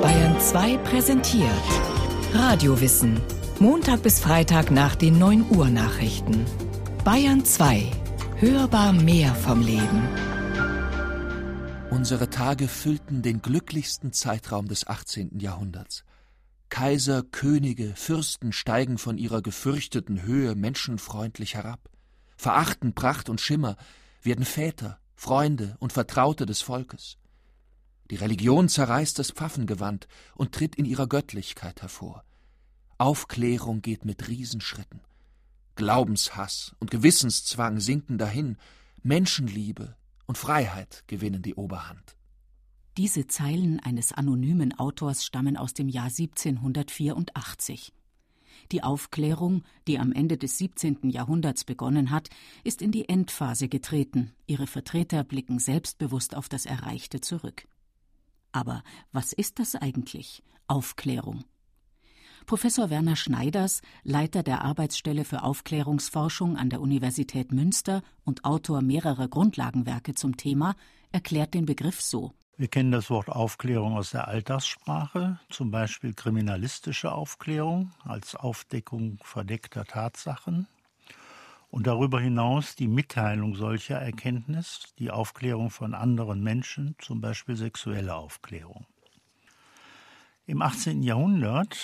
[0.00, 1.50] Bayern 2 präsentiert
[2.32, 3.20] Radiowissen.
[3.58, 6.46] Montag bis Freitag nach den 9 Uhr Nachrichten.
[7.04, 7.90] Bayern 2.
[8.36, 10.08] Hörbar mehr vom Leben.
[11.90, 15.38] Unsere Tage füllten den glücklichsten Zeitraum des 18.
[15.40, 16.04] Jahrhunderts.
[16.70, 21.80] Kaiser, Könige, Fürsten steigen von ihrer gefürchteten Höhe menschenfreundlich herab,
[22.36, 23.76] verachten Pracht und Schimmer,
[24.22, 27.18] werden Väter, Freunde und Vertraute des Volkes.
[28.10, 32.24] Die Religion zerreißt das Pfaffengewand und tritt in ihrer Göttlichkeit hervor.
[32.96, 35.00] Aufklärung geht mit Riesenschritten.
[35.76, 38.56] Glaubenshass und Gewissenszwang sinken dahin,
[39.02, 42.16] Menschenliebe und Freiheit gewinnen die Oberhand.
[42.96, 47.92] Diese Zeilen eines anonymen Autors stammen aus dem Jahr 1784.
[48.72, 51.08] Die Aufklärung, die am Ende des 17.
[51.10, 52.28] Jahrhunderts begonnen hat,
[52.64, 54.32] ist in die Endphase getreten.
[54.46, 57.68] Ihre Vertreter blicken selbstbewusst auf das Erreichte zurück.
[58.52, 60.42] Aber was ist das eigentlich?
[60.66, 61.44] Aufklärung.
[62.46, 69.28] Professor Werner Schneiders, Leiter der Arbeitsstelle für Aufklärungsforschung an der Universität Münster und Autor mehrerer
[69.28, 70.74] Grundlagenwerke zum Thema,
[71.12, 72.32] erklärt den Begriff so.
[72.56, 79.84] Wir kennen das Wort Aufklärung aus der Alltagssprache, zum Beispiel kriminalistische Aufklärung als Aufdeckung verdeckter
[79.84, 80.66] Tatsachen
[81.70, 88.14] und darüber hinaus die Mitteilung solcher Erkenntnis, die Aufklärung von anderen Menschen, zum Beispiel sexuelle
[88.14, 88.86] Aufklärung.
[90.46, 91.02] Im 18.
[91.02, 91.76] Jahrhundert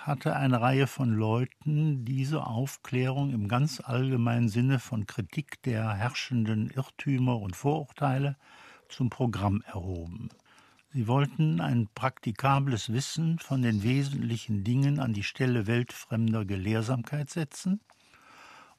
[0.00, 6.70] hatte eine Reihe von Leuten diese Aufklärung im ganz allgemeinen Sinne von Kritik der herrschenden
[6.70, 8.36] Irrtümer und Vorurteile
[8.88, 10.30] zum Programm erhoben.
[10.92, 17.80] Sie wollten ein praktikables Wissen von den wesentlichen Dingen an die Stelle weltfremder Gelehrsamkeit setzen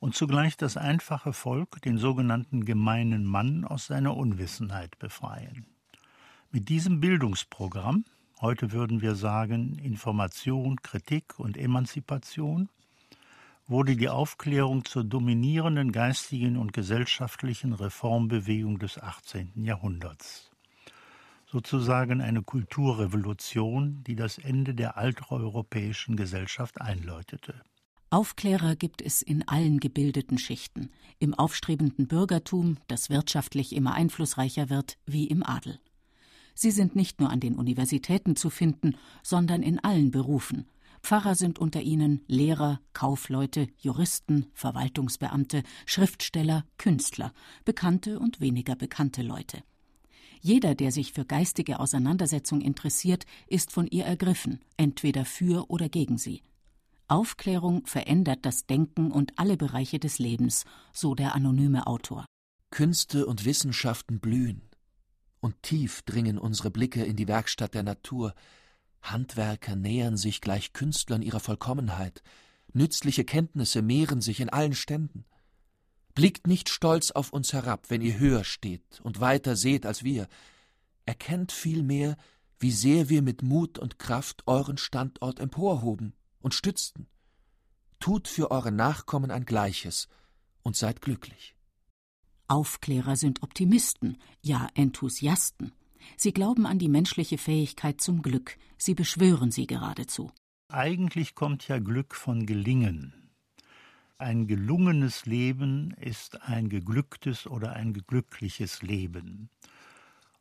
[0.01, 5.67] und zugleich das einfache Volk, den sogenannten gemeinen Mann, aus seiner Unwissenheit befreien.
[6.49, 8.05] Mit diesem Bildungsprogramm,
[8.41, 12.69] heute würden wir sagen Information, Kritik und Emanzipation,
[13.67, 19.51] wurde die Aufklärung zur dominierenden geistigen und gesellschaftlichen Reformbewegung des 18.
[19.63, 20.49] Jahrhunderts.
[21.45, 27.61] Sozusagen eine Kulturrevolution, die das Ende der alteuropäischen Gesellschaft einläutete.
[28.11, 34.97] Aufklärer gibt es in allen gebildeten Schichten, im aufstrebenden Bürgertum, das wirtschaftlich immer einflussreicher wird,
[35.05, 35.79] wie im Adel.
[36.53, 40.67] Sie sind nicht nur an den Universitäten zu finden, sondern in allen Berufen,
[41.03, 47.33] Pfarrer sind unter ihnen Lehrer, Kaufleute, Juristen, Verwaltungsbeamte, Schriftsteller, Künstler,
[47.65, 49.63] bekannte und weniger bekannte Leute.
[50.41, 56.17] Jeder, der sich für geistige Auseinandersetzung interessiert, ist von ihr ergriffen, entweder für oder gegen
[56.17, 56.41] sie.
[57.11, 60.63] Aufklärung verändert das Denken und alle Bereiche des Lebens,
[60.93, 62.25] so der anonyme Autor.
[62.69, 64.69] Künste und Wissenschaften blühen,
[65.41, 68.33] und tief dringen unsere Blicke in die Werkstatt der Natur,
[69.01, 72.23] Handwerker nähern sich gleich Künstlern ihrer Vollkommenheit,
[72.71, 75.25] nützliche Kenntnisse mehren sich in allen Ständen.
[76.15, 80.29] Blickt nicht stolz auf uns herab, wenn ihr höher steht und weiter seht als wir,
[81.05, 82.15] erkennt vielmehr,
[82.57, 87.07] wie sehr wir mit Mut und Kraft euren Standort emporhoben und stützten.
[87.99, 90.07] Tut für eure Nachkommen ein Gleiches
[90.63, 91.55] und seid glücklich.
[92.47, 95.71] Aufklärer sind Optimisten, ja Enthusiasten.
[96.17, 100.31] Sie glauben an die menschliche Fähigkeit zum Glück, sie beschwören sie geradezu.
[100.67, 103.13] Eigentlich kommt ja Glück von Gelingen.
[104.17, 109.49] Ein gelungenes Leben ist ein geglücktes oder ein glückliches Leben.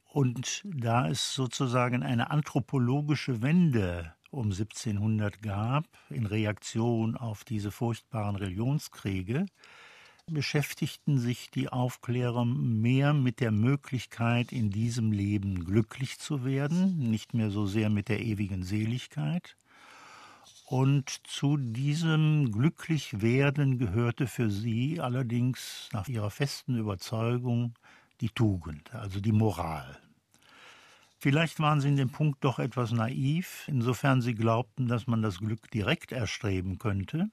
[0.05, 8.37] Und da es sozusagen eine anthropologische Wende um 1700 gab, in Reaktion auf diese furchtbaren
[8.37, 9.47] Religionskriege,
[10.27, 17.35] beschäftigten sich die Aufklärer mehr mit der Möglichkeit, in diesem Leben glücklich zu werden, nicht
[17.35, 19.57] mehr so sehr mit der ewigen Seligkeit.
[20.67, 27.75] Und zu diesem Glücklichwerden gehörte für sie allerdings nach ihrer festen Überzeugung
[28.21, 29.99] die Tugend, also die Moral.
[31.23, 35.39] Vielleicht waren sie in dem Punkt doch etwas naiv, insofern sie glaubten, dass man das
[35.39, 37.31] Glück direkt erstreben könnte.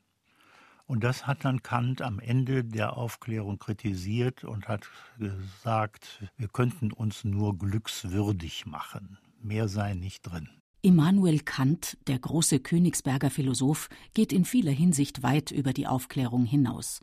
[0.87, 6.91] Und das hat dann Kant am Ende der Aufklärung kritisiert und hat gesagt, wir könnten
[6.91, 9.19] uns nur glückswürdig machen.
[9.41, 10.49] Mehr sei nicht drin.
[10.81, 16.99] Immanuel Kant, der große Königsberger Philosoph, geht in vieler Hinsicht weit über die Aufklärung hinaus.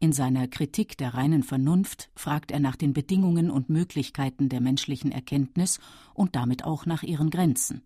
[0.00, 5.12] In seiner Kritik der reinen Vernunft fragt er nach den Bedingungen und Möglichkeiten der menschlichen
[5.12, 5.78] Erkenntnis
[6.12, 7.82] und damit auch nach ihren Grenzen.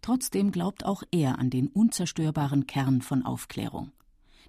[0.00, 3.90] Trotzdem glaubt auch er an den unzerstörbaren Kern von Aufklärung.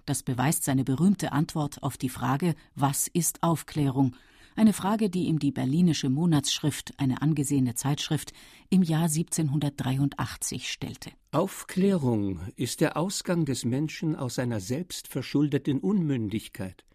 [0.04, 4.14] Das beweist seine berühmte Antwort auf die Frage Was ist Aufklärung?
[4.58, 8.32] Eine Frage, die ihm die Berlinische Monatsschrift, eine angesehene Zeitschrift,
[8.70, 11.10] im Jahr 1783 stellte.
[11.30, 16.86] Aufklärung ist der Ausgang des Menschen aus seiner selbstverschuldeten Unmündigkeit.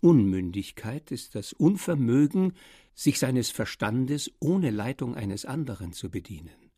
[0.00, 2.52] Unmündigkeit ist das Unvermögen,
[2.94, 6.70] sich seines Verstandes ohne Leitung eines anderen zu bedienen.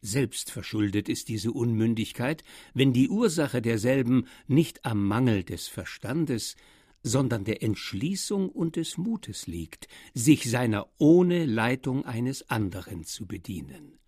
[0.00, 6.56] Selbstverschuldet ist diese Unmündigkeit, wenn die Ursache derselben nicht am Mangel des Verstandes,
[7.06, 14.00] sondern der Entschließung und des Mutes liegt, sich seiner ohne Leitung eines anderen zu bedienen.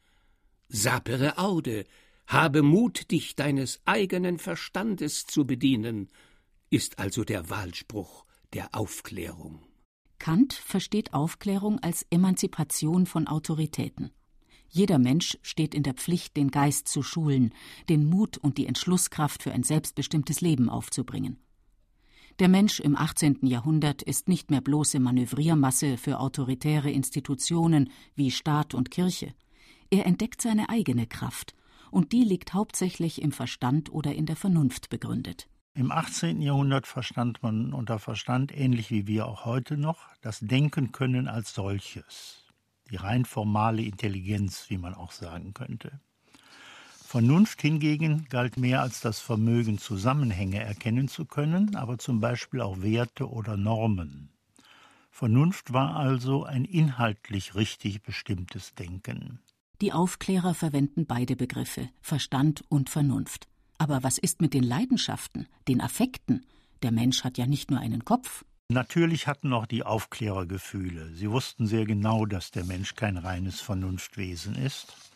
[0.69, 1.85] Sapere aude,
[2.27, 6.09] habe Mut, dich deines eigenen Verstandes zu bedienen,
[6.71, 9.63] ist also der Wahlspruch der Aufklärung.
[10.19, 14.11] Kant versteht Aufklärung als Emanzipation von Autoritäten.
[14.71, 17.55] Jeder Mensch steht in der Pflicht, den Geist zu schulen,
[17.89, 21.39] den Mut und die Entschlusskraft für ein selbstbestimmtes Leben aufzubringen.
[22.39, 23.41] Der Mensch im 18.
[23.43, 29.35] Jahrhundert ist nicht mehr bloße Manövriermasse für autoritäre Institutionen wie Staat und Kirche.
[29.91, 31.57] Er entdeckt seine eigene Kraft,
[31.91, 35.49] und die liegt hauptsächlich im Verstand oder in der Vernunft begründet.
[35.75, 36.41] Im 18.
[36.41, 41.55] Jahrhundert verstand man unter Verstand, ähnlich wie wir auch heute noch, das Denken können als
[41.55, 42.45] solches,
[42.89, 46.01] die rein formale Intelligenz, wie man auch sagen könnte.
[47.09, 52.83] Vernunft hingegen galt mehr als das Vermögen, Zusammenhänge erkennen zu können, aber zum Beispiel auch
[52.83, 54.29] Werte oder Normen.
[55.11, 59.41] Vernunft war also ein inhaltlich richtig bestimmtes Denken.
[59.81, 63.49] Die Aufklärer verwenden beide Begriffe, Verstand und Vernunft.
[63.79, 66.45] Aber was ist mit den Leidenschaften, den Affekten?
[66.83, 68.45] Der Mensch hat ja nicht nur einen Kopf.
[68.69, 71.15] Natürlich hatten auch die Aufklärer Gefühle.
[71.15, 75.08] Sie wussten sehr genau, dass der Mensch kein reines Vernunftwesen ist.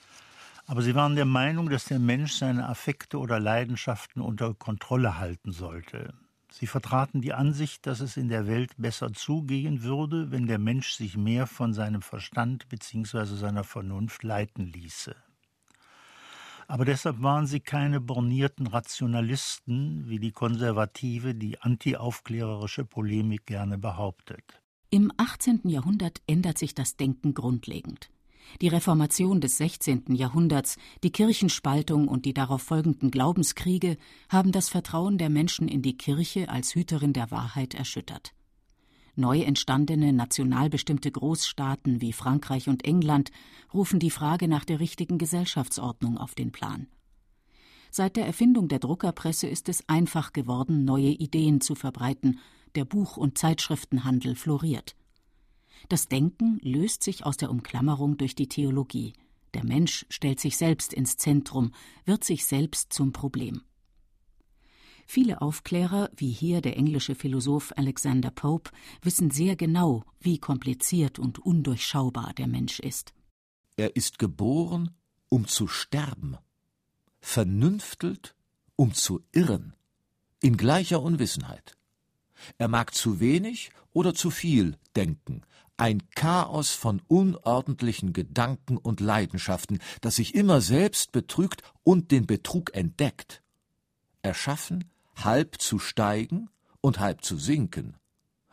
[0.66, 5.52] Aber sie waren der Meinung, dass der Mensch seine Affekte oder Leidenschaften unter Kontrolle halten
[5.52, 6.14] sollte.
[6.52, 10.92] Sie vertraten die Ansicht, dass es in der Welt besser zugehen würde, wenn der Mensch
[10.92, 13.24] sich mehr von seinem Verstand bzw.
[13.24, 15.16] seiner Vernunft leiten ließe.
[16.68, 24.62] Aber deshalb waren sie keine bornierten Rationalisten, wie die konservative, die antiaufklärerische Polemik gerne behauptet.
[24.90, 25.62] Im 18.
[25.64, 28.10] Jahrhundert ändert sich das Denken grundlegend.
[28.60, 30.14] Die Reformation des 16.
[30.14, 33.96] Jahrhunderts, die Kirchenspaltung und die darauf folgenden Glaubenskriege
[34.28, 38.34] haben das Vertrauen der Menschen in die Kirche als Hüterin der Wahrheit erschüttert.
[39.14, 43.30] Neu entstandene national bestimmte Großstaaten wie Frankreich und England
[43.74, 46.86] rufen die Frage nach der richtigen Gesellschaftsordnung auf den Plan.
[47.90, 52.38] Seit der Erfindung der Druckerpresse ist es einfach geworden, neue Ideen zu verbreiten,
[52.74, 54.96] der Buch- und Zeitschriftenhandel floriert.
[55.88, 59.12] Das Denken löst sich aus der Umklammerung durch die Theologie.
[59.54, 61.72] Der Mensch stellt sich selbst ins Zentrum,
[62.04, 63.62] wird sich selbst zum Problem.
[65.06, 68.70] Viele Aufklärer, wie hier der englische Philosoph Alexander Pope,
[69.02, 73.12] wissen sehr genau, wie kompliziert und undurchschaubar der Mensch ist.
[73.76, 74.90] Er ist geboren,
[75.28, 76.36] um zu sterben,
[77.20, 78.34] vernünftelt,
[78.76, 79.74] um zu irren,
[80.40, 81.76] in gleicher Unwissenheit.
[82.58, 85.42] Er mag zu wenig oder zu viel denken,
[85.76, 92.74] ein Chaos von unordentlichen Gedanken und Leidenschaften, das sich immer selbst betrügt und den Betrug
[92.74, 93.42] entdeckt.
[94.22, 96.50] Erschaffen, halb zu steigen
[96.80, 97.96] und halb zu sinken.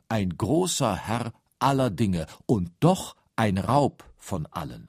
[0.08, 4.88] Ein großer Herr aller Dinge und doch ein Raub von allen.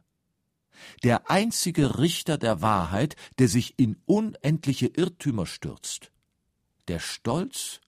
[1.02, 6.10] Der einzige Richter der Wahrheit, der sich in unendliche Irrtümer stürzt.
[6.88, 7.80] Der Stolz,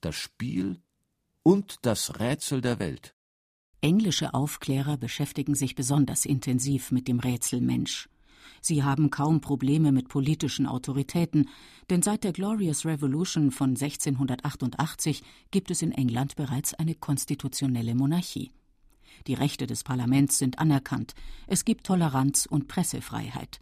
[0.00, 0.80] das Spiel
[1.42, 3.14] und das Rätsel der Welt.
[3.80, 8.08] Englische Aufklärer beschäftigen sich besonders intensiv mit dem Rätsel Mensch.
[8.60, 11.48] Sie haben kaum Probleme mit politischen Autoritäten,
[11.88, 18.50] denn seit der Glorious Revolution von 1688 gibt es in England bereits eine konstitutionelle Monarchie.
[19.26, 21.14] Die Rechte des Parlaments sind anerkannt,
[21.46, 23.60] es gibt Toleranz und Pressefreiheit.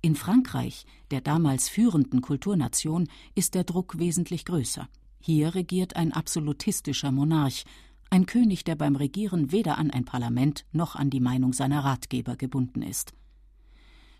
[0.00, 4.88] In Frankreich, der damals führenden Kulturnation, ist der Druck wesentlich größer.
[5.26, 7.64] Hier regiert ein absolutistischer Monarch,
[8.10, 12.36] ein König, der beim Regieren weder an ein Parlament noch an die Meinung seiner Ratgeber
[12.36, 13.14] gebunden ist.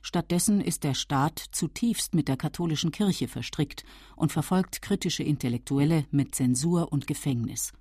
[0.00, 3.84] Stattdessen ist der Staat zutiefst mit der katholischen Kirche verstrickt
[4.16, 7.74] und verfolgt kritische Intellektuelle mit Zensur und Gefängnis.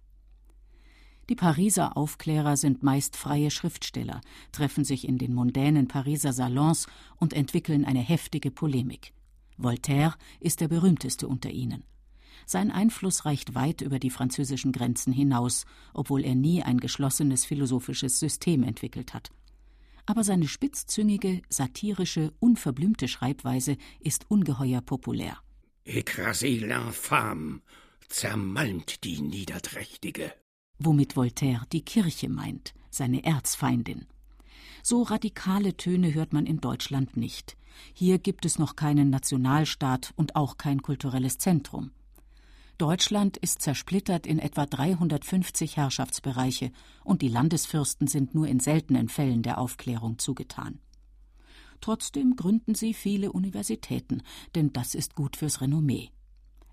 [1.29, 4.19] Die Pariser Aufklärer sind meist freie Schriftsteller,
[4.51, 9.13] treffen sich in den mondänen Pariser Salons und entwickeln eine heftige Polemik.
[9.55, 11.85] Voltaire ist der berühmteste unter ihnen.
[12.45, 18.19] Sein Einfluss reicht weit über die französischen Grenzen hinaus, obwohl er nie ein geschlossenes philosophisches
[18.19, 19.31] System entwickelt hat.
[20.05, 25.37] Aber seine spitzzüngige, satirische, unverblümte Schreibweise ist ungeheuer populär.
[25.85, 27.61] Écrasez l'infâme,
[28.09, 30.33] zermalmt die Niederträchtige.
[30.79, 34.07] womit Voltaire die Kirche meint, seine Erzfeindin.
[34.81, 37.55] So radikale Töne hört man in Deutschland nicht.
[37.93, 41.91] Hier gibt es noch keinen Nationalstaat und auch kein kulturelles Zentrum.
[42.79, 46.71] Deutschland ist zersplittert in etwa 350 Herrschaftsbereiche
[47.03, 50.79] und die Landesfürsten sind nur in seltenen Fällen der Aufklärung zugetan.
[51.81, 54.23] Trotzdem gründen sie viele Universitäten,
[54.55, 56.09] denn das ist gut fürs Renommee.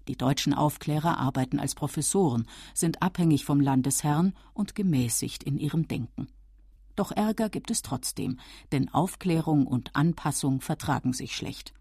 [0.09, 6.29] Die deutschen Aufklärer arbeiten als Professoren, sind abhängig vom Landesherrn und gemäßigt in ihrem Denken.
[6.97, 8.39] Doch Ärger gibt es trotzdem,
[8.73, 11.75] denn Aufklärung und Anpassung vertragen sich schlecht.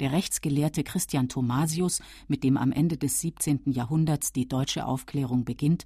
[0.00, 3.62] Der Rechtsgelehrte Christian Thomasius, mit dem am Ende des 17.
[3.66, 5.84] Jahrhunderts die deutsche Aufklärung beginnt,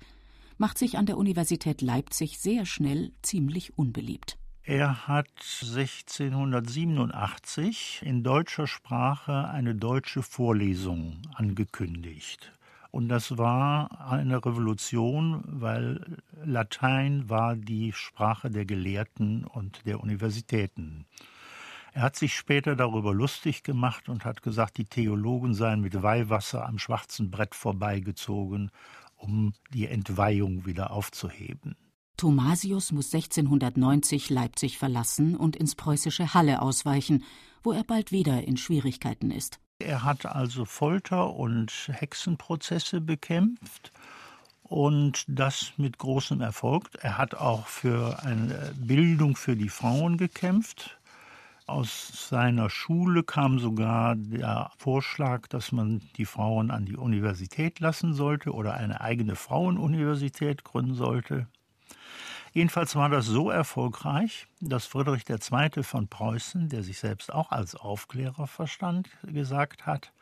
[0.59, 4.37] macht sich an der Universität Leipzig sehr schnell ziemlich unbeliebt.
[4.63, 5.31] Er hat
[5.63, 12.53] 1687 in deutscher Sprache eine deutsche Vorlesung angekündigt.
[12.91, 21.07] Und das war eine Revolution, weil Latein war die Sprache der Gelehrten und der Universitäten.
[21.93, 26.67] Er hat sich später darüber lustig gemacht und hat gesagt, die Theologen seien mit Weihwasser
[26.67, 28.71] am schwarzen Brett vorbeigezogen,
[29.17, 31.77] um die Entweihung wieder aufzuheben.
[32.17, 37.25] Thomasius muss 1690 Leipzig verlassen und ins preußische Halle ausweichen,
[37.63, 39.59] wo er bald wieder in Schwierigkeiten ist.
[39.79, 43.91] Er hat also Folter und Hexenprozesse bekämpft
[44.63, 46.91] und das mit großem Erfolg.
[47.01, 51.00] Er hat auch für eine Bildung für die Frauen gekämpft.
[51.71, 58.13] Aus seiner Schule kam sogar der Vorschlag, dass man die Frauen an die Universität lassen
[58.13, 61.47] sollte oder eine eigene Frauenuniversität gründen sollte.
[62.53, 65.85] Jedenfalls war das so erfolgreich, dass Friedrich II.
[65.85, 70.13] von Preußen, der sich selbst auch als Aufklärer verstand, gesagt hat,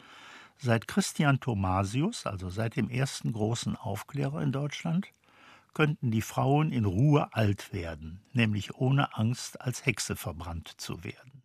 [0.59, 5.07] seit Christian Thomasius, also seit dem ersten großen Aufklärer in Deutschland,
[5.73, 11.38] könnten die Frauen in Ruhe alt werden, nämlich ohne Angst als Hexe verbrannt zu werden.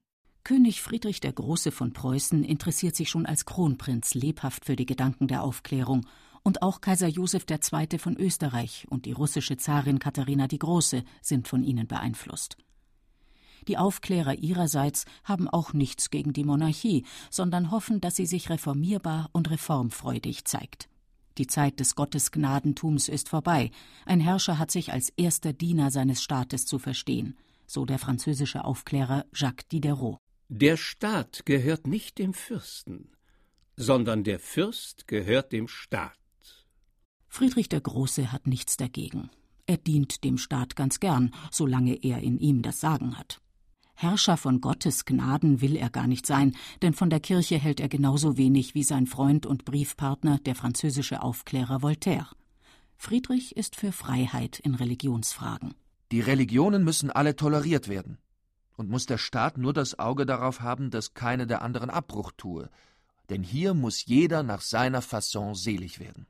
[0.46, 5.30] König Friedrich der Große von Preußen interessiert sich schon als Kronprinz lebhaft für die Gedanken
[5.30, 6.06] der Aufklärung
[6.44, 7.98] und auch Kaiser Joseph II.
[7.98, 12.58] von Österreich und die russische Zarin Katharina die Große sind von ihnen beeinflusst.
[13.70, 19.30] Die Aufklärer ihrerseits haben auch nichts gegen die Monarchie, sondern hoffen, dass sie sich reformierbar
[19.32, 20.90] und reformfreudig zeigt.
[21.38, 23.72] Die Zeit des Gottesgnadentums ist vorbei.
[24.06, 29.26] Ein Herrscher hat sich als erster Diener seines Staates zu verstehen, so der französische Aufklärer
[29.34, 30.20] Jacques Diderot.
[30.50, 33.10] Der Staat gehört nicht dem Fürsten,
[33.76, 36.18] sondern der Fürst gehört dem Staat.
[37.28, 39.30] Friedrich der Große hat nichts dagegen.
[39.66, 43.40] Er dient dem Staat ganz gern, solange er in ihm das Sagen hat.
[43.96, 47.88] Herrscher von Gottes Gnaden will er gar nicht sein, denn von der Kirche hält er
[47.88, 52.30] genauso wenig wie sein Freund und Briefpartner, der französische Aufklärer Voltaire.
[52.98, 55.74] Friedrich ist für Freiheit in Religionsfragen.
[56.12, 58.18] Die Religionen müssen alle toleriert werden.
[58.76, 62.70] Und muss der Staat nur das Auge darauf haben, dass keine der anderen Abbruch tue.
[63.30, 66.26] Denn hier muss jeder nach seiner Fasson selig werden.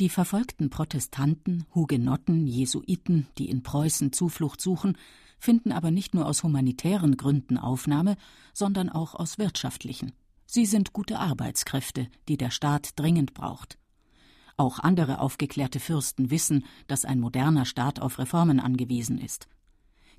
[0.00, 4.96] Die verfolgten Protestanten, Hugenotten, Jesuiten, die in Preußen Zuflucht suchen,
[5.40, 8.16] finden aber nicht nur aus humanitären Gründen Aufnahme,
[8.54, 10.12] sondern auch aus wirtschaftlichen.
[10.46, 13.78] Sie sind gute Arbeitskräfte, die der Staat dringend braucht.
[14.56, 19.46] Auch andere aufgeklärte Fürsten wissen, dass ein moderner Staat auf Reformen angewiesen ist.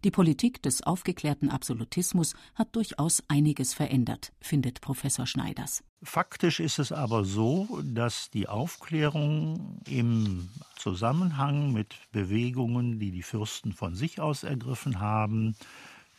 [0.05, 5.83] Die Politik des aufgeklärten Absolutismus hat durchaus einiges verändert, findet Professor Schneiders.
[6.01, 13.73] Faktisch ist es aber so, dass die Aufklärung im Zusammenhang mit Bewegungen, die die Fürsten
[13.73, 15.57] von sich aus ergriffen haben,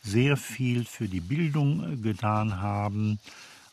[0.03, 3.19] sehr viel für die Bildung getan haben.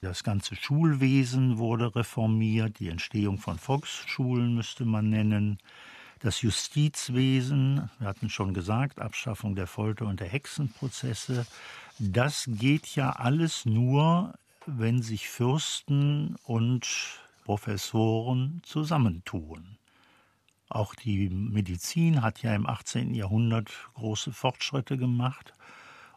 [0.00, 5.58] Das ganze Schulwesen wurde reformiert, die Entstehung von Volksschulen müsste man nennen.
[6.20, 11.46] Das Justizwesen, wir hatten schon gesagt, Abschaffung der Folter und der Hexenprozesse,
[12.00, 14.34] das geht ja alles nur,
[14.66, 16.86] wenn sich Fürsten und
[17.44, 19.78] Professoren zusammentun.
[20.68, 23.14] Auch die Medizin hat ja im 18.
[23.14, 25.52] Jahrhundert große Fortschritte gemacht.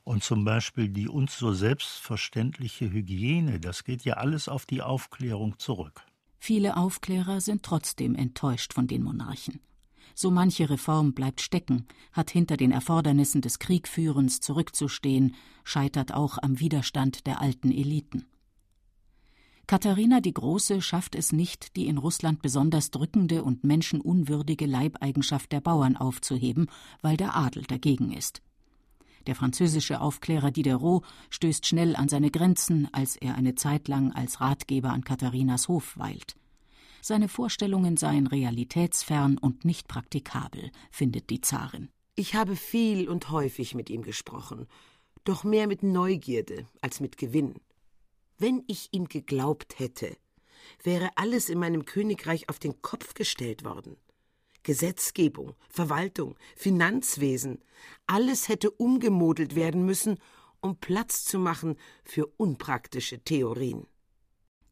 [0.03, 5.59] Und zum Beispiel die uns so selbstverständliche Hygiene, das geht ja alles auf die Aufklärung
[5.59, 6.01] zurück.
[6.39, 9.61] Viele Aufklärer sind trotzdem enttäuscht von den Monarchen.
[10.15, 16.59] So manche Reform bleibt stecken, hat hinter den Erfordernissen des Kriegführens zurückzustehen, scheitert auch am
[16.59, 18.25] Widerstand der alten Eliten.
[19.67, 25.61] Katharina die Große schafft es nicht, die in Russland besonders drückende und menschenunwürdige Leibeigenschaft der
[25.61, 26.67] Bauern aufzuheben,
[27.01, 28.41] weil der Adel dagegen ist.
[29.27, 34.41] Der französische Aufklärer Diderot stößt schnell an seine Grenzen, als er eine Zeit lang als
[34.41, 36.35] Ratgeber an Katharinas Hof weilt.
[37.01, 41.89] Seine Vorstellungen seien realitätsfern und nicht praktikabel, findet die Zarin.
[42.15, 44.67] Ich habe viel und häufig mit ihm gesprochen,
[45.23, 47.55] doch mehr mit Neugierde als mit Gewinn.
[48.37, 50.15] Wenn ich ihm geglaubt hätte,
[50.83, 53.97] wäre alles in meinem Königreich auf den Kopf gestellt worden.
[54.63, 57.63] Gesetzgebung, Verwaltung, Finanzwesen,
[58.05, 60.19] alles hätte umgemodelt werden müssen,
[60.59, 63.87] um Platz zu machen für unpraktische Theorien.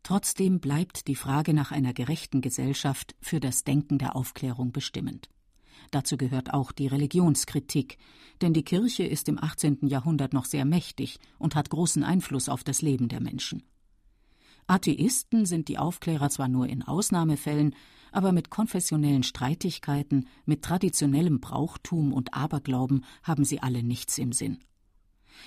[0.03, 5.29] Trotzdem bleibt die Frage nach einer gerechten Gesellschaft für das Denken der Aufklärung bestimmend.
[5.91, 7.97] Dazu gehört auch die Religionskritik,
[8.41, 9.79] denn die Kirche ist im 18.
[9.87, 13.63] Jahrhundert noch sehr mächtig und hat großen Einfluss auf das Leben der Menschen.
[14.67, 17.73] Atheisten sind die Aufklärer zwar nur in Ausnahmefällen,
[18.11, 24.59] aber mit konfessionellen Streitigkeiten, mit traditionellem Brauchtum und Aberglauben haben sie alle nichts im Sinn.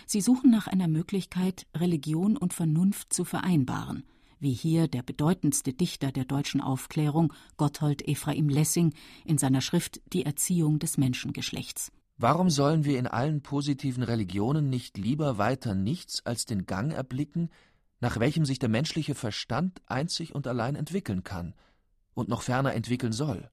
[0.06, 4.04] Sie suchen nach einer Möglichkeit, Religion und Vernunft zu vereinbaren,
[4.42, 8.92] wie hier der bedeutendste Dichter der deutschen Aufklärung, Gotthold Ephraim Lessing,
[9.24, 11.92] in seiner Schrift Die Erziehung des Menschengeschlechts.
[12.18, 17.50] Warum sollen wir in allen positiven Religionen nicht lieber weiter nichts als den Gang erblicken,
[18.00, 21.54] nach welchem sich der menschliche Verstand einzig und allein entwickeln kann
[22.14, 23.48] und noch ferner entwickeln soll?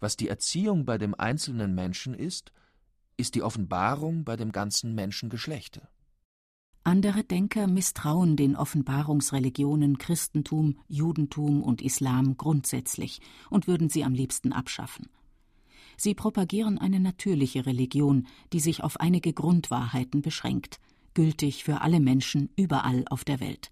[0.00, 2.52] Was die Erziehung bei dem einzelnen Menschen ist,
[3.18, 5.88] ist die Offenbarung bei dem ganzen Menschengeschlechte.
[6.86, 14.52] Andere Denker misstrauen den Offenbarungsreligionen Christentum, Judentum und Islam grundsätzlich und würden sie am liebsten
[14.52, 15.08] abschaffen.
[15.96, 20.78] Sie propagieren eine natürliche Religion, die sich auf einige Grundwahrheiten beschränkt,
[21.14, 23.70] gültig für alle Menschen überall auf der Welt.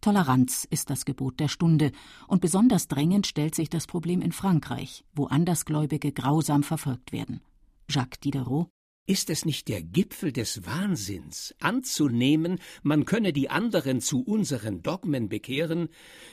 [0.00, 1.92] Toleranz ist das Gebot der Stunde,
[2.26, 7.42] und besonders drängend stellt sich das Problem in Frankreich, wo Andersgläubige grausam verfolgt werden.
[7.88, 8.70] Jacques Diderot
[9.08, 15.30] ist es nicht der Gipfel des Wahnsinns, anzunehmen, man könne die anderen zu unseren Dogmen
[15.30, 15.88] bekehren,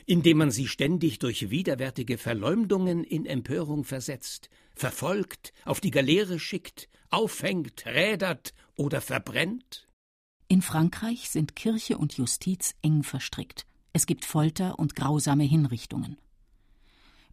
[0.06, 6.90] indem man sie ständig durch widerwärtige Verleumdungen in Empörung versetzt, verfolgt, auf die Galeere schickt,
[7.10, 9.88] aufhängt, rädert oder verbrennt?
[10.50, 13.66] In Frankreich sind Kirche und Justiz eng verstrickt.
[13.94, 16.18] Es gibt Folter und grausame Hinrichtungen.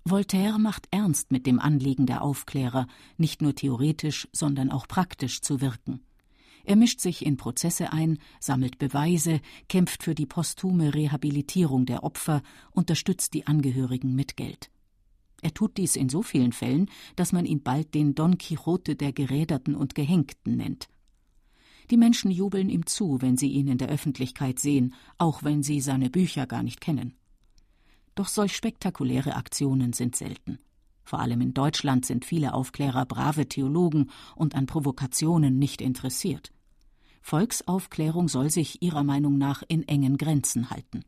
[0.05, 5.61] Voltaire macht ernst mit dem Anliegen der Aufklärer, nicht nur theoretisch, sondern auch praktisch zu
[5.61, 6.01] wirken.
[6.65, 12.43] Er mischt sich in Prozesse ein, sammelt Beweise, kämpft für die posthume Rehabilitierung der Opfer,
[12.73, 14.71] unterstützt die Angehörigen mit Geld.
[15.41, 19.13] Er tut dies in so vielen Fällen, dass man ihn bald den Don Quixote der
[19.13, 20.89] Geräderten und Gehängten nennt.
[21.91, 25.81] Die Menschen jubeln ihm zu, wenn sie ihn in der Öffentlichkeit sehen, auch wenn sie
[25.81, 27.15] seine Bücher gar nicht kennen.
[28.15, 30.59] Doch solch spektakuläre Aktionen sind selten.
[31.05, 36.53] Vor allem in Deutschland sind viele Aufklärer brave Theologen und an Provokationen nicht interessiert.
[37.23, 41.05] Volksaufklärung soll sich ihrer Meinung nach in engen Grenzen halten.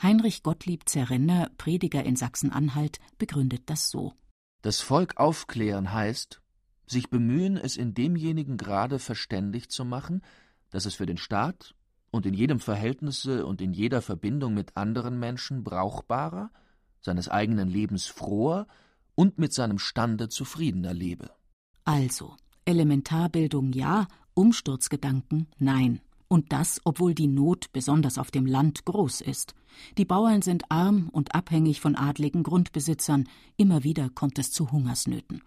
[0.00, 4.14] Heinrich Gottlieb Zerrenner, Prediger in Sachsen-Anhalt, begründet das so.
[4.62, 6.40] Das Volk aufklären heißt,
[6.86, 10.22] sich bemühen, es in demjenigen Grade verständig zu machen,
[10.70, 11.74] dass es für den Staat
[12.12, 16.50] und in jedem Verhältnisse und in jeder Verbindung mit anderen Menschen brauchbarer,
[17.00, 18.68] seines eigenen Lebens froher
[19.16, 21.30] und mit seinem Stande zufriedener lebe.
[21.84, 26.00] Also, Elementarbildung ja, Umsturzgedanken nein.
[26.28, 29.54] Und das, obwohl die Not besonders auf dem Land groß ist.
[29.98, 35.42] Die Bauern sind arm und abhängig von adligen Grundbesitzern, immer wieder kommt es zu Hungersnöten.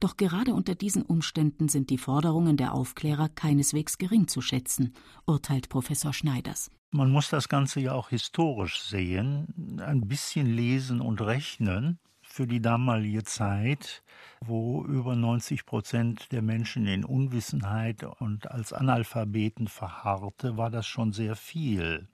[0.00, 4.94] Doch gerade unter diesen Umständen sind die Forderungen der Aufklärer keineswegs gering zu schätzen,
[5.26, 6.70] urteilt Professor Schneiders.
[6.90, 12.62] Man muss das Ganze ja auch historisch sehen, ein bisschen lesen und rechnen für die
[12.62, 14.02] damalige Zeit,
[14.40, 21.12] wo über 90 Prozent der Menschen in Unwissenheit und als Analphabeten verharrte, war das schon
[21.12, 22.08] sehr viel.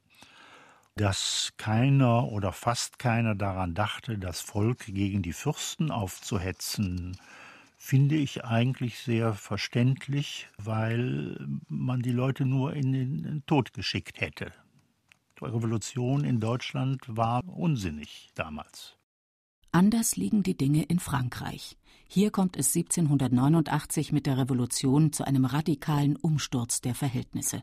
[0.96, 7.16] Dass keiner oder fast keiner daran dachte, das Volk gegen die Fürsten aufzuhetzen,
[7.76, 14.52] finde ich eigentlich sehr verständlich, weil man die Leute nur in den Tod geschickt hätte.
[15.38, 18.96] Die Revolution in Deutschland war unsinnig damals.
[19.70, 21.76] Anders liegen die Dinge in Frankreich.
[22.08, 27.62] Hier kommt es 1789 mit der Revolution zu einem radikalen Umsturz der Verhältnisse.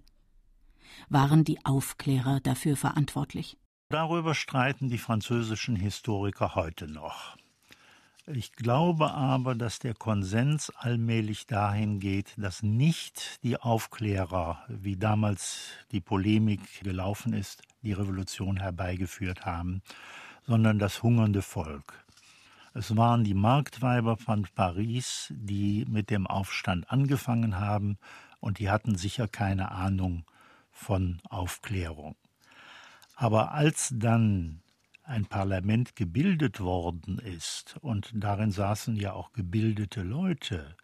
[1.09, 3.57] Waren die Aufklärer dafür verantwortlich?
[3.89, 7.35] Darüber streiten die französischen Historiker heute noch.
[8.25, 15.71] Ich glaube aber, dass der Konsens allmählich dahin geht, dass nicht die Aufklärer, wie damals
[15.91, 19.81] die Polemik gelaufen ist, die Revolution herbeigeführt haben,
[20.47, 22.05] sondern das hungernde Volk.
[22.73, 27.97] Es waren die Marktweiber von Paris, die mit dem Aufstand angefangen haben,
[28.39, 30.23] und die hatten sicher keine Ahnung
[30.71, 32.15] von Aufklärung.
[33.15, 34.62] Aber als dann
[35.03, 40.75] ein Parlament gebildet worden ist, und darin saßen ja auch gebildete Leute,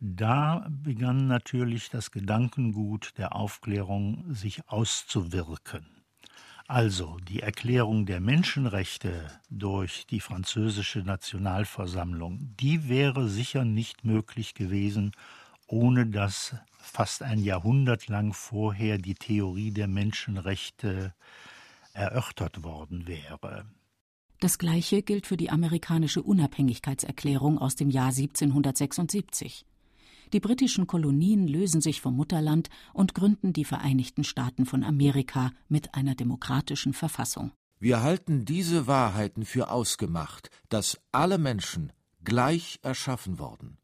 [0.00, 5.84] da begann natürlich das Gedankengut der Aufklärung sich auszuwirken.
[6.66, 15.12] Also die Erklärung der Menschenrechte durch die französische Nationalversammlung, die wäre sicher nicht möglich gewesen,
[15.66, 21.12] ohne dass fast ein Jahrhundert lang vorher die Theorie der Menschenrechte
[21.92, 23.66] erörtert worden wäre.
[24.40, 29.66] Das Gleiche gilt für die amerikanische Unabhängigkeitserklärung aus dem Jahr 1776.
[30.32, 35.94] Die britischen Kolonien lösen sich vom Mutterland und gründen die Vereinigten Staaten von Amerika mit
[35.94, 37.52] einer demokratischen Verfassung.
[37.80, 43.78] Wir halten diese Wahrheiten für ausgemacht, dass alle Menschen gleich erschaffen worden,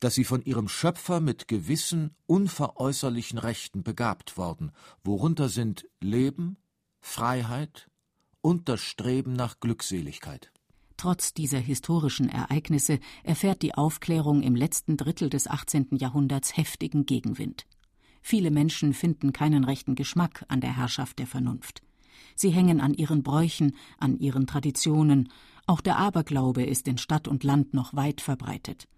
[0.00, 6.58] dass sie von ihrem Schöpfer mit gewissen unveräußerlichen Rechten begabt worden, worunter sind Leben,
[7.02, 7.90] Freiheit
[8.40, 10.50] und das Streben nach Glückseligkeit.
[10.96, 15.96] Trotz dieser historischen Ereignisse erfährt die Aufklärung im letzten Drittel des 18.
[15.96, 17.66] Jahrhunderts heftigen Gegenwind.
[18.22, 21.82] Viele Menschen finden keinen rechten Geschmack an der Herrschaft der Vernunft.
[22.36, 25.28] Sie hängen an ihren Bräuchen, an ihren Traditionen,
[25.66, 28.88] auch der Aberglaube ist in Stadt und Land noch weit verbreitet.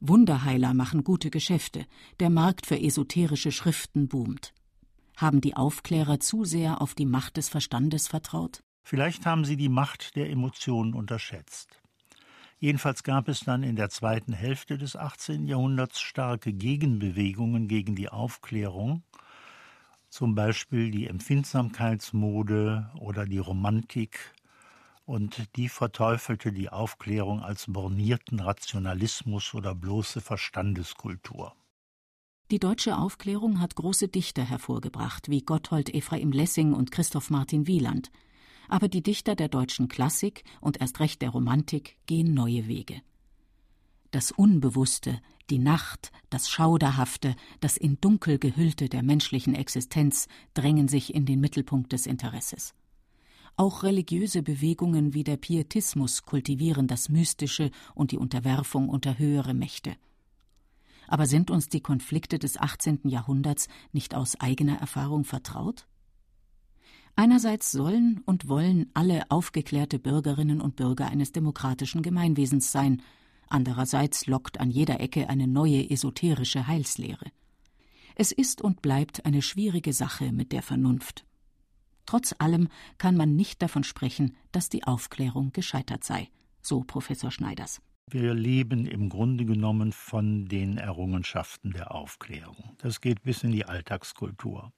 [0.00, 1.84] Wunderheiler machen gute Geschäfte,
[2.20, 4.54] der Markt für esoterische Schriften boomt.
[5.16, 8.64] Haben die Aufklärer zu sehr auf die Macht des Verstandes vertraut?
[8.82, 11.80] Vielleicht haben sie die Macht der Emotionen unterschätzt.
[12.58, 15.46] Jedenfalls gab es dann in der zweiten Hälfte des 18.
[15.46, 19.02] Jahrhunderts starke Gegenbewegungen gegen die Aufklärung,
[20.08, 24.34] zum Beispiel die Empfindsamkeitsmode oder die Romantik,
[25.06, 31.54] und die verteufelte die Aufklärung als bornierten Rationalismus oder bloße Verstandeskultur.
[32.50, 38.10] Die deutsche Aufklärung hat große Dichter hervorgebracht, wie Gotthold Ephraim Lessing und Christoph Martin Wieland–
[38.68, 43.00] aber die Dichter der deutschen Klassik und erst recht der Romantik gehen neue Wege.
[44.10, 51.14] Das Unbewusste, die Nacht, das Schauderhafte, das in Dunkel gehüllte der menschlichen Existenz drängen sich
[51.14, 52.74] in den Mittelpunkt des Interesses.
[53.56, 59.96] Auch religiöse Bewegungen wie der Pietismus kultivieren das Mystische und die Unterwerfung unter höhere Mächte.
[61.14, 63.02] Aber sind uns die Konflikte des 18.
[63.04, 65.86] Jahrhunderts nicht aus eigener Erfahrung vertraut?
[67.14, 73.00] Einerseits sollen und wollen alle aufgeklärte Bürgerinnen und Bürger eines demokratischen Gemeinwesens sein,
[73.46, 77.30] andererseits lockt an jeder Ecke eine neue esoterische Heilslehre.
[78.16, 81.24] Es ist und bleibt eine schwierige Sache mit der Vernunft.
[82.06, 82.66] Trotz allem
[82.98, 86.28] kann man nicht davon sprechen, dass die Aufklärung gescheitert sei,
[86.60, 87.80] so Professor Schneiders.
[88.10, 92.76] Wir leben im Grunde genommen von den Errungenschaften der Aufklärung.
[92.78, 94.72] Das geht bis in die Alltagskultur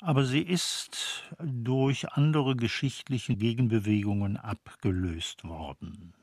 [0.00, 6.14] aber sie ist durch andere geschichtliche Gegenbewegungen abgelöst worden.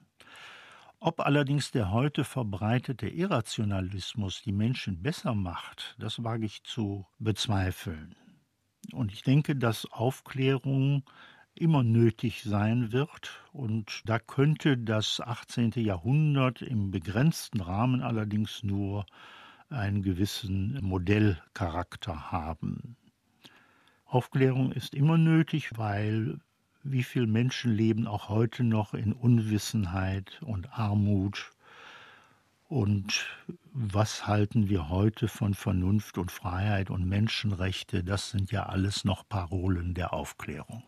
[1.00, 8.16] Ob allerdings der heute verbreitete Irrationalismus die Menschen besser macht, das wage ich zu bezweifeln.
[8.94, 11.04] Und ich denke, dass Aufklärung
[11.58, 13.44] immer nötig sein wird.
[13.52, 15.72] Und da könnte das 18.
[15.76, 19.06] Jahrhundert im begrenzten Rahmen allerdings nur
[19.70, 22.96] einen gewissen Modellcharakter haben.
[24.06, 26.40] Aufklärung ist immer nötig, weil
[26.84, 31.52] wie viele Menschen leben auch heute noch in Unwissenheit und Armut.
[32.70, 33.26] Und
[33.74, 38.04] was halten wir heute von Vernunft und Freiheit und Menschenrechte?
[38.04, 40.84] Das sind ja alles noch Parolen der Aufklärung.